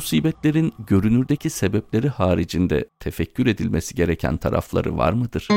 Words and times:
musibetlerin 0.00 0.72
görünürdeki 0.86 1.50
sebepleri 1.50 2.08
haricinde 2.08 2.88
tefekkür 3.00 3.46
edilmesi 3.46 3.94
gereken 3.94 4.36
tarafları 4.36 4.96
var 4.96 5.12
mıdır? 5.12 5.48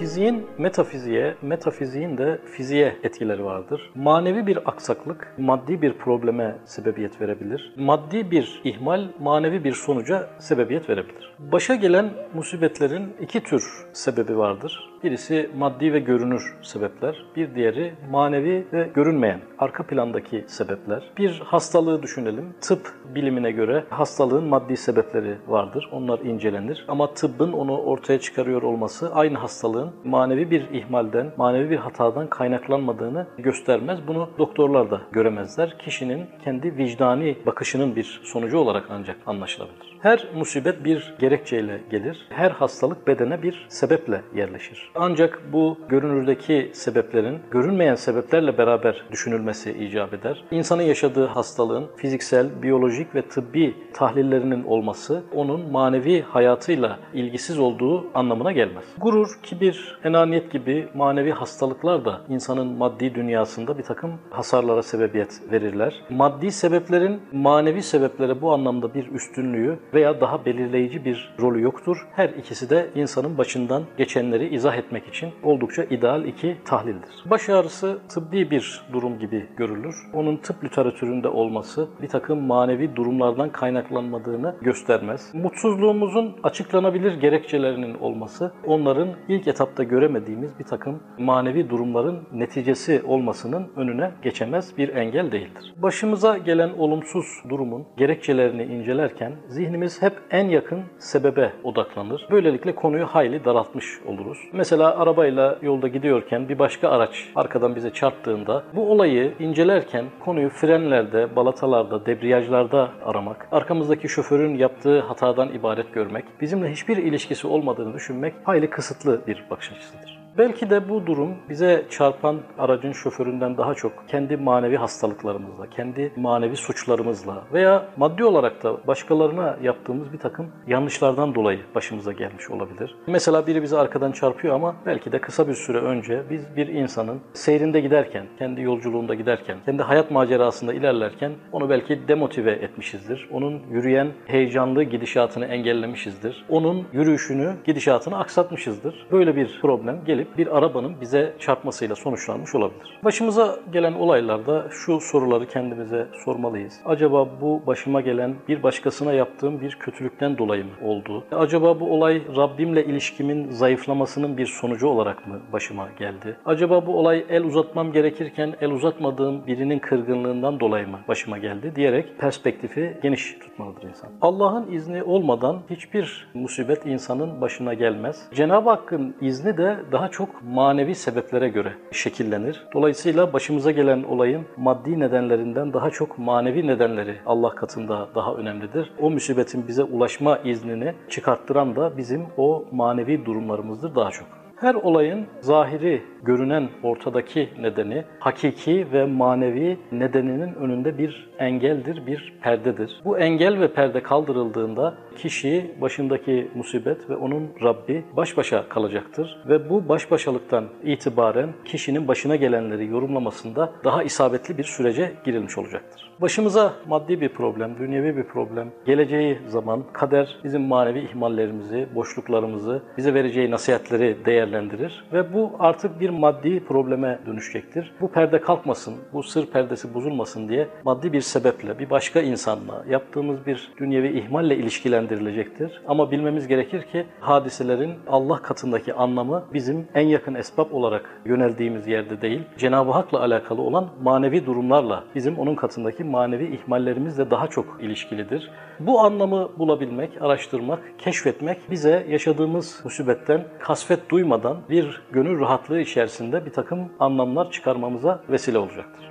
Fiziğin 0.00 0.46
metafiziğe, 0.58 1.34
metafiziğin 1.42 2.18
de 2.18 2.38
fiziğe 2.44 2.96
etkileri 3.02 3.44
vardır. 3.44 3.90
Manevi 3.94 4.46
bir 4.46 4.68
aksaklık 4.68 5.34
maddi 5.38 5.82
bir 5.82 5.92
probleme 5.92 6.56
sebebiyet 6.64 7.20
verebilir. 7.20 7.74
Maddi 7.76 8.30
bir 8.30 8.60
ihmal 8.64 9.08
manevi 9.18 9.64
bir 9.64 9.72
sonuca 9.72 10.30
sebebiyet 10.38 10.88
verebilir. 10.90 11.32
Başa 11.38 11.74
gelen 11.74 12.10
musibetlerin 12.34 13.12
iki 13.20 13.42
tür 13.42 13.86
sebebi 13.92 14.38
vardır. 14.38 14.90
Birisi 15.04 15.50
maddi 15.58 15.92
ve 15.92 15.98
görünür 15.98 16.56
sebepler, 16.62 17.24
bir 17.36 17.54
diğeri 17.54 17.94
manevi 18.10 18.66
ve 18.72 18.90
görünmeyen, 18.94 19.40
arka 19.58 19.82
plandaki 19.82 20.44
sebepler. 20.46 21.10
Bir 21.18 21.42
hastalığı 21.44 22.02
düşünelim. 22.02 22.54
Tıp 22.60 22.94
bilimine 23.14 23.50
göre 23.50 23.84
hastalığın 23.90 24.44
maddi 24.44 24.76
sebepleri 24.76 25.36
vardır. 25.48 25.88
Onlar 25.92 26.18
incelenir. 26.18 26.84
Ama 26.88 27.14
tıbbın 27.14 27.52
onu 27.52 27.78
ortaya 27.78 28.20
çıkarıyor 28.20 28.62
olması 28.62 29.14
aynı 29.14 29.38
hastalığın 29.38 29.89
manevi 30.04 30.50
bir 30.50 30.70
ihmalden, 30.70 31.32
manevi 31.36 31.70
bir 31.70 31.76
hatadan 31.76 32.26
kaynaklanmadığını 32.30 33.26
göstermez. 33.38 33.98
Bunu 34.08 34.28
doktorlar 34.38 34.90
da 34.90 35.00
göremezler. 35.12 35.78
Kişinin 35.78 36.26
kendi 36.44 36.76
vicdani 36.76 37.36
bakışının 37.46 37.96
bir 37.96 38.20
sonucu 38.24 38.58
olarak 38.58 38.86
ancak 38.90 39.16
anlaşılabilir. 39.26 39.89
Her 40.02 40.28
musibet 40.34 40.84
bir 40.84 41.14
gerekçeyle 41.18 41.80
gelir. 41.90 42.26
Her 42.28 42.50
hastalık 42.50 43.06
bedene 43.06 43.42
bir 43.42 43.66
sebeple 43.68 44.22
yerleşir. 44.34 44.90
Ancak 44.94 45.42
bu 45.52 45.78
görünürdeki 45.88 46.70
sebeplerin 46.74 47.38
görünmeyen 47.50 47.94
sebeplerle 47.94 48.58
beraber 48.58 49.04
düşünülmesi 49.10 49.72
icap 49.72 50.14
eder. 50.14 50.44
İnsanın 50.50 50.82
yaşadığı 50.82 51.26
hastalığın 51.26 51.86
fiziksel, 51.96 52.62
biyolojik 52.62 53.14
ve 53.14 53.22
tıbbi 53.22 53.74
tahlillerinin 53.92 54.64
olması 54.64 55.22
onun 55.34 55.70
manevi 55.70 56.22
hayatıyla 56.22 56.98
ilgisiz 57.14 57.58
olduğu 57.58 58.06
anlamına 58.14 58.52
gelmez. 58.52 58.84
Gurur, 58.98 59.38
kibir, 59.42 59.98
enaniyet 60.04 60.52
gibi 60.52 60.88
manevi 60.94 61.30
hastalıklar 61.30 62.04
da 62.04 62.20
insanın 62.28 62.66
maddi 62.66 63.14
dünyasında 63.14 63.78
bir 63.78 63.82
takım 63.82 64.10
hasarlara 64.30 64.82
sebebiyet 64.82 65.40
verirler. 65.52 65.94
Maddi 66.10 66.52
sebeplerin 66.52 67.20
manevi 67.32 67.82
sebeplere 67.82 68.42
bu 68.42 68.52
anlamda 68.52 68.94
bir 68.94 69.06
üstünlüğü 69.06 69.78
veya 69.94 70.20
daha 70.20 70.44
belirleyici 70.44 71.04
bir 71.04 71.34
rolü 71.40 71.62
yoktur. 71.62 72.06
Her 72.12 72.28
ikisi 72.28 72.70
de 72.70 72.90
insanın 72.94 73.38
başından 73.38 73.82
geçenleri 73.98 74.54
izah 74.54 74.76
etmek 74.76 75.08
için 75.08 75.30
oldukça 75.42 75.84
ideal 75.84 76.24
iki 76.24 76.56
tahlildir. 76.64 77.24
Baş 77.24 77.48
ağrısı 77.48 77.98
tıbbi 78.08 78.50
bir 78.50 78.82
durum 78.92 79.18
gibi 79.18 79.46
görülür. 79.56 79.94
Onun 80.14 80.36
tıp 80.36 80.64
literatüründe 80.64 81.28
olması 81.28 81.88
bir 82.02 82.08
takım 82.08 82.40
manevi 82.46 82.96
durumlardan 82.96 83.52
kaynaklanmadığını 83.52 84.56
göstermez. 84.62 85.34
Mutsuzluğumuzun 85.34 86.36
açıklanabilir 86.42 87.20
gerekçelerinin 87.20 87.94
olması 87.94 88.52
onların 88.66 89.08
ilk 89.28 89.48
etapta 89.48 89.82
göremediğimiz 89.82 90.58
bir 90.58 90.64
takım 90.64 91.02
manevi 91.18 91.70
durumların 91.70 92.28
neticesi 92.32 93.02
olmasının 93.06 93.68
önüne 93.76 94.10
geçemez 94.22 94.78
bir 94.78 94.88
engel 94.88 95.32
değildir. 95.32 95.74
Başımıza 95.76 96.38
gelen 96.38 96.70
olumsuz 96.78 97.26
durumun 97.48 97.86
gerekçelerini 97.96 98.62
incelerken 98.64 99.32
zihnimiz 99.48 99.79
hep 99.80 100.12
en 100.30 100.48
yakın 100.48 100.82
sebebe 100.98 101.52
odaklanır. 101.64 102.26
Böylelikle 102.30 102.74
konuyu 102.74 103.06
hayli 103.06 103.44
daraltmış 103.44 104.00
oluruz. 104.06 104.38
Mesela 104.52 104.96
arabayla 104.96 105.58
yolda 105.62 105.88
gidiyorken 105.88 106.48
bir 106.48 106.58
başka 106.58 106.88
araç 106.88 107.28
arkadan 107.34 107.76
bize 107.76 107.90
çarptığında 107.90 108.62
bu 108.74 108.90
olayı 108.92 109.34
incelerken 109.38 110.04
konuyu 110.20 110.48
frenlerde, 110.48 111.36
balatalarda, 111.36 112.06
debriyajlarda 112.06 112.88
aramak, 113.04 113.48
arkamızdaki 113.52 114.08
şoförün 114.08 114.54
yaptığı 114.54 115.00
hatadan 115.00 115.52
ibaret 115.52 115.94
görmek, 115.94 116.24
bizimle 116.40 116.70
hiçbir 116.70 116.96
ilişkisi 116.96 117.46
olmadığını 117.46 117.94
düşünmek 117.94 118.34
hayli 118.44 118.70
kısıtlı 118.70 119.20
bir 119.26 119.44
bakış 119.50 119.72
açısıdır. 119.72 120.19
Belki 120.38 120.70
de 120.70 120.88
bu 120.88 121.06
durum 121.06 121.34
bize 121.48 121.84
çarpan 121.90 122.40
aracın 122.58 122.92
şoföründen 122.92 123.56
daha 123.56 123.74
çok 123.74 123.92
kendi 124.08 124.36
manevi 124.36 124.76
hastalıklarımızla, 124.76 125.70
kendi 125.70 126.12
manevi 126.16 126.56
suçlarımızla 126.56 127.42
veya 127.52 127.86
maddi 127.96 128.24
olarak 128.24 128.62
da 128.62 128.86
başkalarına 128.86 129.56
yaptığımız 129.62 130.12
bir 130.12 130.18
takım 130.18 130.46
yanlışlardan 130.66 131.34
dolayı 131.34 131.60
başımıza 131.74 132.12
gelmiş 132.12 132.50
olabilir. 132.50 132.96
Mesela 133.06 133.46
biri 133.46 133.62
bizi 133.62 133.78
arkadan 133.78 134.12
çarpıyor 134.12 134.54
ama 134.54 134.76
belki 134.86 135.12
de 135.12 135.20
kısa 135.20 135.48
bir 135.48 135.54
süre 135.54 135.78
önce 135.78 136.22
biz 136.30 136.56
bir 136.56 136.66
insanın 136.68 137.20
seyrinde 137.32 137.80
giderken, 137.80 138.26
kendi 138.38 138.62
yolculuğunda 138.62 139.14
giderken, 139.14 139.58
kendi 139.64 139.82
hayat 139.82 140.10
macerasında 140.10 140.74
ilerlerken 140.74 141.32
onu 141.52 141.70
belki 141.70 142.08
demotive 142.08 142.52
etmişizdir. 142.52 143.28
Onun 143.32 143.62
yürüyen 143.70 144.08
heyecanlı 144.26 144.82
gidişatını 144.82 145.46
engellemişizdir. 145.46 146.44
Onun 146.48 146.86
yürüyüşünü, 146.92 147.54
gidişatını 147.64 148.18
aksatmışızdır. 148.18 149.06
Böyle 149.12 149.36
bir 149.36 149.58
problem 149.62 150.04
gelip 150.04 150.19
bir 150.38 150.58
arabanın 150.58 151.00
bize 151.00 151.34
çarpmasıyla 151.38 151.96
sonuçlanmış 151.96 152.54
olabilir. 152.54 152.98
Başımıza 153.04 153.56
gelen 153.72 153.92
olaylarda 153.92 154.66
şu 154.70 155.00
soruları 155.00 155.48
kendimize 155.48 156.06
sormalıyız. 156.24 156.80
Acaba 156.84 157.28
bu 157.40 157.62
başıma 157.66 158.00
gelen 158.00 158.34
bir 158.48 158.62
başkasına 158.62 159.12
yaptığım 159.12 159.60
bir 159.60 159.74
kötülükten 159.74 160.38
dolayı 160.38 160.64
mı 160.64 160.70
oldu? 160.82 161.24
Acaba 161.32 161.80
bu 161.80 161.92
olay 161.92 162.22
Rabbimle 162.36 162.84
ilişkimin 162.84 163.50
zayıflamasının 163.50 164.36
bir 164.36 164.46
sonucu 164.46 164.86
olarak 164.86 165.26
mı 165.26 165.40
başıma 165.52 165.88
geldi? 165.98 166.36
Acaba 166.46 166.86
bu 166.86 166.98
olay 166.98 167.24
el 167.28 167.44
uzatmam 167.44 167.92
gerekirken 167.92 168.54
el 168.60 168.70
uzatmadığım 168.70 169.46
birinin 169.46 169.78
kırgınlığından 169.78 170.60
dolayı 170.60 170.88
mı 170.88 170.98
başıma 171.08 171.38
geldi 171.38 171.72
diyerek 171.76 172.18
perspektifi 172.18 172.98
geniş 173.02 173.38
tutmalıdır 173.38 173.82
insan. 173.82 174.10
Allah'ın 174.20 174.72
izni 174.72 175.02
olmadan 175.02 175.60
hiçbir 175.70 176.28
musibet 176.34 176.86
insanın 176.86 177.40
başına 177.40 177.74
gelmez. 177.74 178.28
Cenab-ı 178.34 178.70
Hakk'ın 178.70 179.16
izni 179.20 179.56
de 179.56 179.76
daha 179.92 180.09
çok 180.10 180.28
manevi 180.42 180.94
sebeplere 180.94 181.48
göre 181.48 181.72
şekillenir. 181.92 182.66
Dolayısıyla 182.74 183.32
başımıza 183.32 183.70
gelen 183.70 184.02
olayın 184.02 184.46
maddi 184.56 185.00
nedenlerinden 185.00 185.72
daha 185.72 185.90
çok 185.90 186.18
manevi 186.18 186.66
nedenleri 186.66 187.16
Allah 187.26 187.54
katında 187.54 188.08
daha 188.14 188.34
önemlidir. 188.34 188.92
O 189.00 189.10
musibetin 189.10 189.68
bize 189.68 189.82
ulaşma 189.82 190.38
iznini 190.38 190.94
çıkarttıran 191.08 191.76
da 191.76 191.96
bizim 191.96 192.26
o 192.36 192.64
manevi 192.72 193.26
durumlarımızdır 193.26 193.94
daha 193.94 194.10
çok. 194.10 194.39
Her 194.60 194.74
olayın 194.74 195.26
zahiri, 195.40 196.02
görünen 196.22 196.68
ortadaki 196.82 197.48
nedeni, 197.60 198.04
hakiki 198.18 198.86
ve 198.92 199.04
manevi 199.04 199.78
nedeninin 199.92 200.54
önünde 200.54 200.98
bir 200.98 201.30
engeldir, 201.38 202.06
bir 202.06 202.34
perdedir. 202.42 203.00
Bu 203.04 203.18
engel 203.18 203.60
ve 203.60 203.72
perde 203.72 204.02
kaldırıldığında 204.02 204.94
kişi 205.16 205.74
başındaki 205.80 206.50
musibet 206.54 207.10
ve 207.10 207.16
onun 207.16 207.48
Rabbi 207.62 208.04
baş 208.16 208.36
başa 208.36 208.68
kalacaktır. 208.68 209.36
Ve 209.48 209.70
bu 209.70 209.88
baş 209.88 210.10
başalıktan 210.10 210.64
itibaren 210.84 211.48
kişinin 211.64 212.08
başına 212.08 212.36
gelenleri 212.36 212.86
yorumlamasında 212.86 213.72
daha 213.84 214.02
isabetli 214.02 214.58
bir 214.58 214.64
sürece 214.64 215.12
girilmiş 215.24 215.58
olacaktır. 215.58 216.10
Başımıza 216.20 216.72
maddi 216.88 217.20
bir 217.20 217.28
problem, 217.28 217.78
dünyevi 217.78 218.16
bir 218.16 218.24
problem 218.24 218.70
geleceği 218.86 219.38
zaman 219.46 219.84
kader 219.92 220.36
bizim 220.44 220.62
manevi 220.62 221.00
ihmallerimizi, 221.00 221.88
boşluklarımızı, 221.94 222.82
bize 222.96 223.14
vereceği 223.14 223.50
nasihatleri 223.50 224.24
değerlendirir 224.50 225.04
ve 225.12 225.34
bu 225.34 225.52
artık 225.58 226.00
bir 226.00 226.10
maddi 226.10 226.64
probleme 226.64 227.18
dönüşecektir. 227.26 227.92
Bu 228.00 228.12
perde 228.12 228.40
kalkmasın, 228.40 228.94
bu 229.12 229.22
sır 229.22 229.46
perdesi 229.46 229.94
bozulmasın 229.94 230.48
diye 230.48 230.68
maddi 230.84 231.12
bir 231.12 231.20
sebeple, 231.20 231.78
bir 231.78 231.90
başka 231.90 232.20
insanla 232.20 232.84
yaptığımız 232.88 233.46
bir 233.46 233.72
dünyevi 233.78 234.18
ihmalle 234.18 234.56
ilişkilendirilecektir. 234.56 235.80
Ama 235.88 236.10
bilmemiz 236.10 236.48
gerekir 236.48 236.82
ki 236.82 237.06
hadiselerin 237.20 237.92
Allah 238.08 238.42
katındaki 238.42 238.94
anlamı 238.94 239.44
bizim 239.54 239.88
en 239.94 240.06
yakın 240.06 240.34
esbab 240.34 240.72
olarak 240.72 241.20
yöneldiğimiz 241.24 241.86
yerde 241.86 242.20
değil, 242.20 242.42
Cenab-ı 242.58 242.90
Hak'la 242.90 243.20
alakalı 243.20 243.62
olan 243.62 243.88
manevi 244.02 244.46
durumlarla 244.46 245.04
bizim 245.14 245.38
onun 245.38 245.54
katındaki 245.54 246.04
manevi 246.04 246.54
ihmallerimizle 246.54 247.30
daha 247.30 247.46
çok 247.46 247.78
ilişkilidir. 247.80 248.50
Bu 248.80 249.00
anlamı 249.00 249.50
bulabilmek, 249.58 250.22
araştırmak, 250.22 250.98
keşfetmek 250.98 251.70
bize 251.70 252.06
yaşadığımız 252.08 252.80
musibetten 252.84 253.44
kasvet 253.58 254.10
duymadan 254.10 254.56
bir 254.70 255.02
gönül 255.12 255.40
rahatlığı 255.40 255.80
içerisinde 255.80 256.46
bir 256.46 256.52
takım 256.52 256.92
anlamlar 257.00 257.50
çıkarmamıza 257.50 258.20
vesile 258.30 258.58
olacaktır. 258.58 259.10